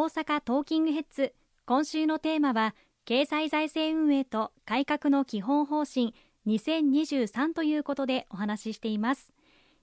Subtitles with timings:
[0.00, 1.34] 大阪トーキングヘッズ。
[1.66, 6.14] 今週のテーマは経済財政運営と改革の基本方針。
[6.46, 9.34] 2023ということでお話ししています。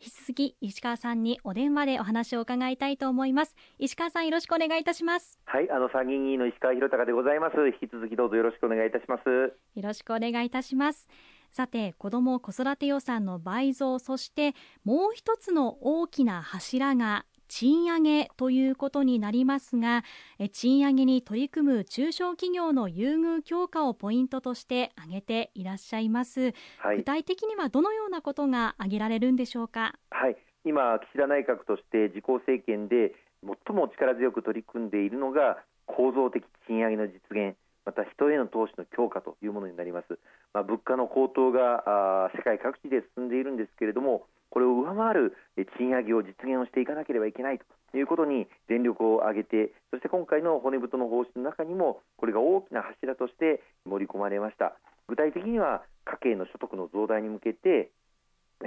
[0.00, 3.56] 引き続き石川さんにお電話でお話を伺いたいと思います。
[3.80, 5.40] 石川さんよろしくお願いいたします。
[5.44, 7.56] はいあの参議院議員の石川博隆でございます。
[7.66, 9.28] 引き続きどうぞよろしくお願いいたします。
[9.28, 11.08] よろしくお願いいたします。
[11.50, 14.54] さて子ども子育て予算の倍増そして
[14.84, 20.04] もう一つの大きな柱が賃上げということになりますが
[20.52, 29.94] 賃上げに取り組む中小企業の優遇強化をポイントとして挙げていらっしゃいます、はい、具体的にはどのようなことが挙げられるんでしょうか？
[30.10, 30.36] はい。
[30.64, 33.14] 今岸田内閣として自公政権で
[33.44, 40.18] 最も力強く取り組んでいるのが構造的賃上げの実現また人への投資の強化というものになります、
[40.52, 45.36] まあ、物価の高騰が世界各地で進んでいるんですけれどもこれを上回る
[45.78, 54.76] 賃上げを実現をしていかなければいけないということに全力を挙げてそして今回の骨太の方針の中にもこれが大きな柱として盛り込まれました。
[55.08, 57.90] 具体的には家計の所得の増大に向けて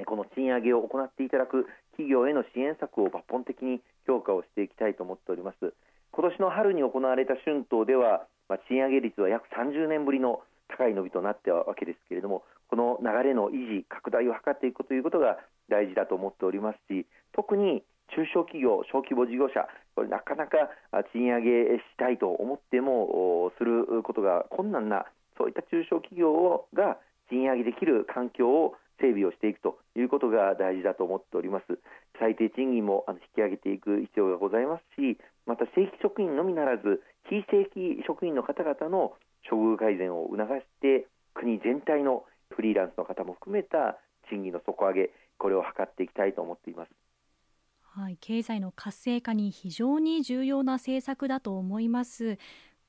[0.05, 5.73] この賃上げを行っていただく企業への支援策を抜本的に強化をしていきたいと思っております。
[6.11, 15.37] 今年の春に行われた春闘では、まあ、賃上げ率は約30年ぶりの高い伸びとなったわけですけれどもこの流れの維持拡大を図っていくということが
[15.69, 17.83] 大事だと思っておりますし特に
[18.15, 20.57] 中小企業、小規模事業者これなかなか
[21.13, 25.05] 賃上げしたいと思ってもすることが困難な
[25.37, 26.97] そういった中小企業が
[27.29, 31.79] 賃上げできる環境を整備をしていくということが大事だと思っております。
[32.19, 39.13] 最低賃金も引き上げていく必要がございますしまた正規職員のみならず非正規職員の方々の
[39.49, 42.25] 処遇改善を促して国全体の
[42.59, 43.97] フリーランスの方も含めた
[44.29, 46.91] 賃金の底上げこれを図っていきたいと思っています。
[47.81, 52.37] はい、経済の活性化に非常に重要な政策だと思います。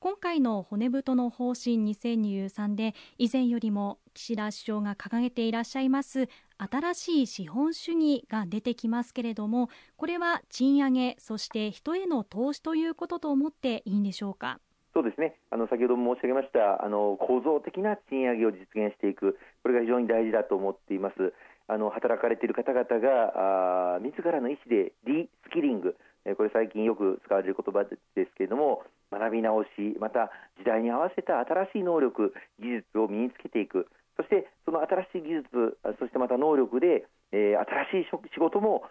[0.01, 14.59] 今回の骨太の方針2023で以前よりも岸田首相が掲げていらっしゃいます新しい資本主義が出てきますけれどもこれは賃上げそして人への投資ということと思っていいんでしょうか？
[14.93, 15.35] そうですね。
[15.49, 21.33] あの先ほども申し上げましたあの構造的な賃上げを実現していくこれが非常に大事だと思っています。
[21.67, 25.95] あの働かれている方々があ自らの意思でリスキリング
[26.35, 30.29] これ最近よく使われる言葉ですけれども学び直しまた
[30.59, 33.87] 時代に合わせた新しい能力技術を身につけていく。
[34.17, 37.59] そしてその新しい技術そしてまた能力で、えー、
[37.89, 38.83] 新しい仕事も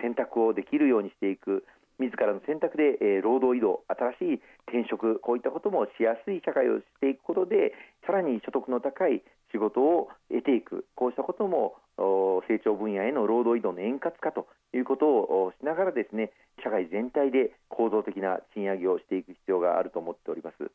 [0.00, 1.64] 選択をできるようにしていく。
[1.98, 3.84] 自らの選択で、えー、労働移動
[4.18, 7.72] 新しい転職こういったこともしやすい社会をしていくことで
[8.06, 11.76] さらに所得の高い仕事を得ていくこうしたことも
[12.48, 20.70] 成長分野への労働移動の円滑化ということをしながらですね社会全体で構造的な賃上げをしていく必要があると思っております。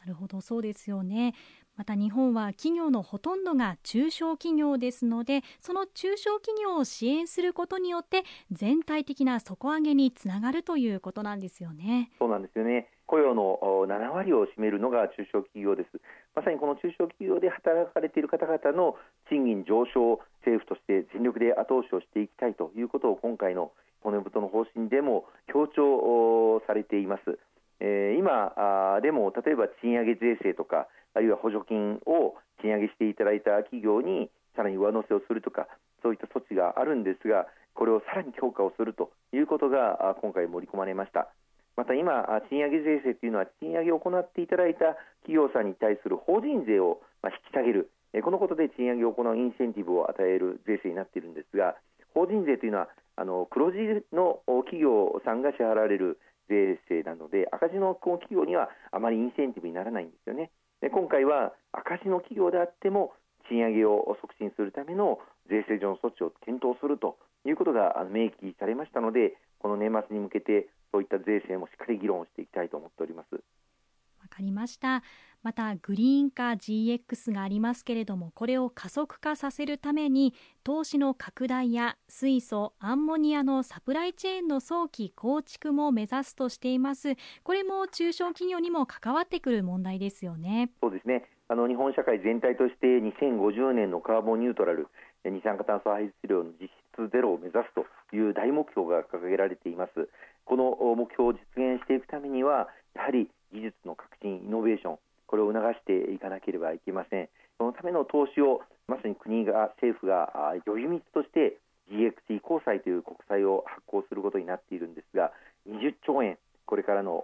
[0.00, 0.40] なるほど。
[0.40, 1.34] そうですよね。
[1.76, 12.10] また日本は企業のほとんどが中小企業ですのでその中小企業を支援することによって全体的な底上げにつながるということなんですよね。
[12.18, 12.88] そうなんですよね。
[13.06, 16.00] 雇用の7割を占めるのが中小企業です。
[16.36, 18.96] まさにこの中小企業で働かれている方々の
[19.28, 27.38] 賃金上昇を政府として全力で後押しをしていきたいということを今回の骨太の方針でも強調されています。
[27.80, 35.66] えー、今でも例えば賃上げ税制とかあるいは補助金を賃上げしていただいた企業にさらに上乗せをするとか
[36.02, 41.28] そういった措置があるんですがこれをさらに強化をするということが今回盛り込まれました。
[41.76, 47.90] また今賃上げ税制というのは賃上げを行っていただいた企業さんに対する法人税を引き下げる。
[48.22, 51.76] このことで賃上げを行うインセンティブを与える税制になっているんですが
[52.12, 53.78] 法人税というのはあの黒字
[54.12, 56.18] の企業さんが支払われる
[56.50, 60.50] 税制なので赤字の企業にはあまりインセンティブにならないんですよね。
[60.82, 63.12] で今回は赤字の企業であっても
[63.48, 73.34] 賃上げを促進するための税制上の措置を検討するということが明記されましたのでこの年末に向けてそういった税制もしっかり議論していきたいと思っております。
[73.34, 75.02] わかりました
[75.42, 80.34] またグリーン化 GX がありますけれどもこれを加速化させるために
[80.64, 87.16] 投資の拡大や水素アンモニアのサプライチェーンの早期構築も目指すとしています。
[87.42, 90.70] これも中小企業にも関わってくる問題ですよね。
[90.82, 91.24] そうですね。
[91.48, 94.88] あの日本社会全体として2050年のカーボンニュートラル
[95.24, 100.08] 二酸化炭素排出量の実質ゼロを目指すという大目標が掲げられています。
[100.44, 104.98] この目標を実現していくためにはやはり技術の革新イノベーション
[105.30, 107.28] これを促していかなければいけません。
[107.56, 110.34] そのための投資をまさに国が政府が
[110.66, 115.30] 呼び水として GX 移行債という国債を発行することになっているんですが
[115.70, 116.36] 20兆円
[116.66, 117.22] これからの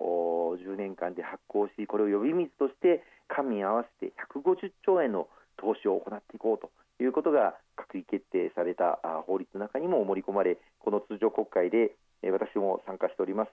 [0.62, 5.26] 10年間で発行しこれを呼び水として官民合わせて150兆円の
[5.56, 6.70] 投資を行っていこうと
[7.02, 11.90] いうことが閣議決定された法律の中にも盛り込まれこの通常国会で
[12.22, 13.50] 私も参加しております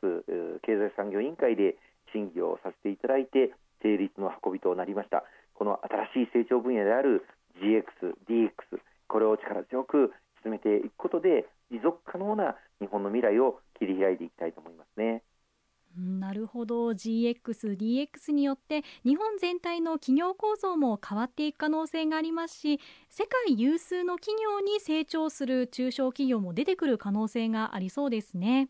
[0.61, 1.75] 経済産業委員会で
[2.13, 3.53] 審議をさせていただいて
[3.83, 5.80] 成立の運びとなりましたこの
[6.13, 7.25] 新しい成長分野である
[7.62, 7.83] GX、
[8.27, 8.50] DX
[9.07, 10.12] これを力強く
[10.44, 15.24] 進めていくことで持続可能な日本の未来を切り開いていきたいと思いますね。
[15.95, 22.79] なるほど GX、DX によって日本全体の企業構造も変わっていく可能性がありますし
[23.09, 28.69] 世界有数の企業に成長する中小企業も出てくる可能性がありそうですね。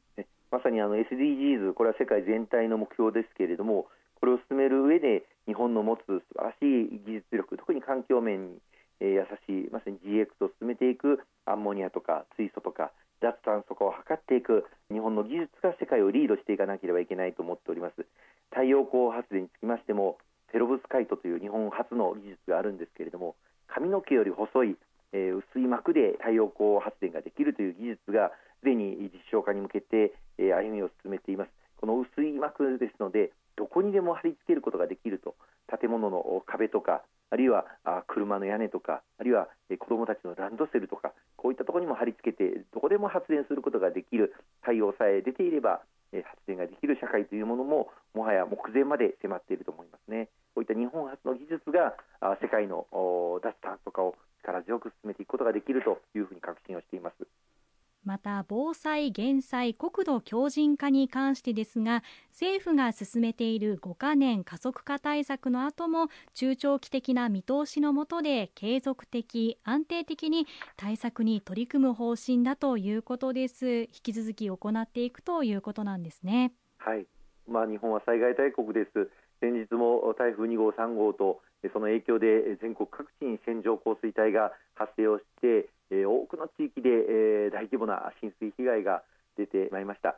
[0.51, 3.87] まさにあの SDGs これは世界全体の目標ですけれども
[4.23, 8.61] これを進める上で日本の持つ素晴らしい技術力特に環境面に
[9.01, 18.07] 優しいまさに GX を進めていくアンモニアとか水素とか脱炭素化を図っていく日本の技術が世界をリードしていかなければいけないと思っております。
[18.55, 20.15] 太陽光発電につきましても
[20.53, 23.35] ペロブスカイトという日本初の技術があるんですけれども
[23.67, 24.77] 髪の毛より細い、
[25.11, 28.31] えー、薄い膜で太陽光発電ができるという技術が
[28.63, 31.51] すでに実証化に向けて、えー、歩みを進めています。
[31.75, 35.35] この薄い膜ですのでどこにでも貼り付けることができると
[35.79, 37.65] 建物の壁とかあるいは
[38.07, 39.47] 車の屋根とかあるいは
[39.79, 45.81] 子どもたちのランドセルとかこういったところにも貼り付けてどこでも発電することができる太陽さえ出ていれば
[46.13, 50.29] 発電ができる社会というものももはや目前まで迫っていると思いますね。
[50.53, 51.97] こういった日本初の技術が
[52.39, 52.85] 世界の
[53.41, 54.13] 脱炭素化を
[54.43, 56.82] 力強く進めていくことができるというふうに確信を。
[58.23, 70.47] た防災・減災・国土強靭化に関してですが政府が進めている5カ年加速化対策の後も中長期的な見通しのもとで継続的安定的に
[70.77, 73.67] 対策に取り組む方針だということです。
[73.67, 76.53] 引き続き行っていくということなんですね。
[76.77, 77.05] はい。
[77.47, 79.09] まあ日本は災害大国です。
[79.41, 81.41] 先日も台風2号3号と
[81.73, 85.69] その影響で全国各地に線状降水帯が発生をして
[86.05, 89.03] 多くの地域で大規模な浸水被害が
[89.37, 90.17] 出てまいりました。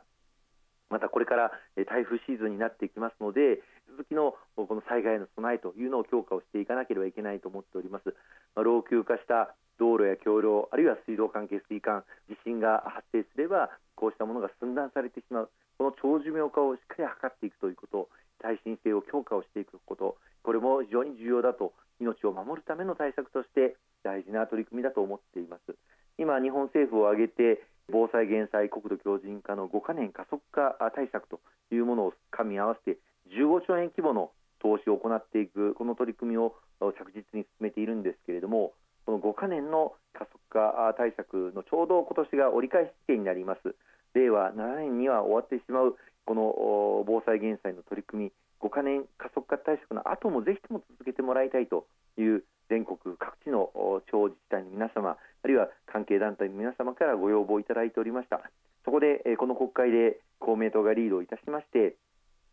[0.88, 8.14] またこれから台風シーズンになっていきますので続きのこの災害の備えというのを強化をしていかなければいけないと思っております、
[8.54, 15.50] ま、老朽化した道路や橋梁あるいは水道管下水管地震が発生すればこうしたものが寸断されてしまう。
[15.78, 18.08] この長寿命化をしっかり図っていくということ
[18.40, 25.74] 耐震性を強化をしていくことこれも非常に重要だと命を守るための対策として大事な取り組みだと思っています。
[26.18, 31.40] 今日本政府を挙げて防災減災国土強靭化の5カ年加速化対策と
[31.70, 32.98] いうものを噛み合わせて
[33.30, 38.72] 15兆円規模の投資を行っていくこの取り組みを着実に進めているんですけれども
[39.04, 43.74] この5カ年の加速化対策のちょうど今年が折り返し地点になります。
[44.14, 45.96] 令和7年には終わってしまう
[46.26, 51.86] この防災減災の取り組み5カ年加速化対策の後もぜひとも続けてもらいたいと
[52.18, 53.70] いう全国各地の
[54.06, 58.50] 地方自治体の皆様あるいは関係団体の皆様からご要望いただいておりました。
[58.84, 61.96] そこでこの国会で公明党がリードをいたしまして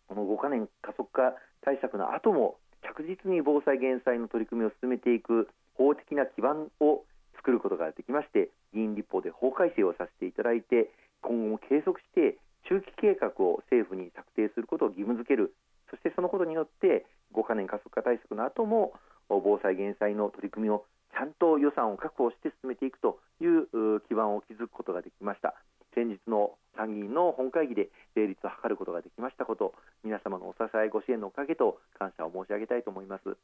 [0.08, 7.06] この5カ年加速化対策の後も着実に防災減災の取り組みを進めていく法的な基盤を
[7.38, 10.90] 作ることができまして議員立法で法改正をさせていただいて
[11.22, 12.38] 今後も継続して
[12.70, 15.54] 中期計画を政府に策定することを義務付ける。
[15.90, 18.94] そしてそのことによって5カ年加速化対策の後も
[19.30, 25.54] 防災減災の取り組みをちゃんと予算を確保して進めていくという基盤を築くことができました。
[25.94, 33.38] 先日の参議院の本会議で成立を図ることができましたこと皆様のお支えご支援のおかげと感謝を申し上げたいと思います。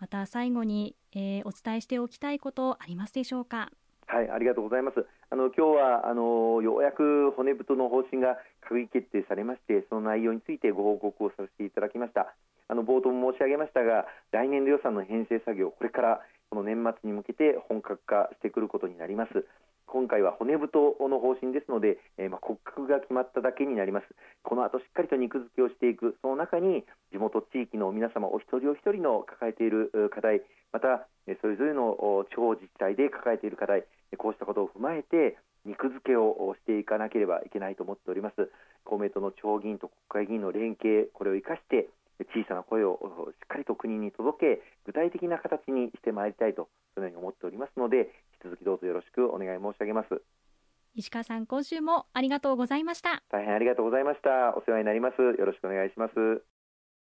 [0.00, 3.70] また最後に、えー、お伝えしておきたいことありますでしょうか？
[4.06, 5.04] はい、ありがとうございます。
[5.30, 12.32] あの今日はあのようやく骨太の方針が閣議決定されまして、その内容についてご報告をさせていただきました。
[12.68, 16.20] あの冒頭も申し上げましたが、来年度予算の編成作業、これから
[16.50, 19.44] この年末に向けて本格化してくることになります。
[19.86, 24.06] 今回は骨太の方針ですので、えー、まあ、骨格が決まっただけになります。
[24.42, 26.16] この後しっかりと肉付けをしていく。
[26.22, 31.06] その中に地元地域の皆様お一人お一人の抱えている課題また
[31.40, 33.84] それぞれの地方自治体で抱えている課題
[34.18, 38.50] こうしたことを踏まえて肉付けをしていかなければいけないと思っております。
[38.84, 41.88] 公明党の地方議員と国会議員の連携これを生かして
[42.32, 42.98] 小さな声を
[43.32, 48.08] しっかりと国に届け具体的な形にしてまいりたいとそのように思っておりますので
[48.44, 50.22] 引き続きどうぞよろしくお願い申し上げます。
[50.94, 53.22] 石川さん今週もありがとうございました。
[53.30, 54.56] 大変ありがとうございました。
[54.56, 55.20] お世話になります。
[55.20, 56.55] よろしくお願いします